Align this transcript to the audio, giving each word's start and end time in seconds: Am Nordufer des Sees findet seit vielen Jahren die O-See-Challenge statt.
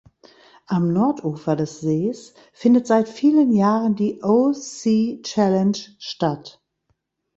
Am 0.65 0.91
Nordufer 0.91 1.55
des 1.55 1.79
Sees 1.81 2.33
findet 2.53 2.87
seit 2.87 3.07
vielen 3.07 3.51
Jahren 3.51 3.95
die 3.95 4.23
O-See-Challenge 4.23 5.77
statt. 5.99 6.59